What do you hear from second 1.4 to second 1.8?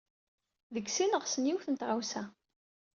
yiwet n